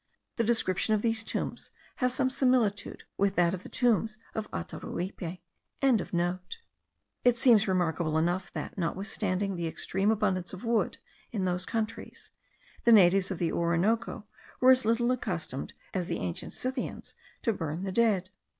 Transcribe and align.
The 0.37 0.43
description 0.43 0.95
of 0.95 1.03
these 1.03 1.23
tombs 1.23 1.69
has 1.97 2.11
some 2.11 2.31
similitude 2.31 3.03
with 3.19 3.35
that 3.35 3.53
of 3.53 3.61
the 3.61 3.69
tombs 3.69 4.17
of 4.33 4.49
Ataruipe.) 4.49 5.37
It 5.79 7.37
seems 7.37 7.67
remarkable 7.67 8.17
enough 8.17 8.51
that, 8.53 8.79
notwithstanding 8.79 9.55
the 9.55 9.67
extreme 9.67 10.09
abundance 10.09 10.53
of 10.53 10.65
wood 10.65 10.97
in 11.31 11.43
those 11.43 11.67
countries, 11.67 12.31
the 12.83 12.91
natives 12.91 13.29
of 13.29 13.37
the 13.37 13.51
Orinoco 13.51 14.25
were 14.59 14.71
as 14.71 14.85
little 14.85 15.11
accustomed 15.11 15.73
as 15.93 16.07
the 16.07 16.17
ancient 16.17 16.53
Scythians 16.53 17.13
to 17.43 17.53
burn 17.53 17.83
the 17.83 17.91
dead. 17.91 18.31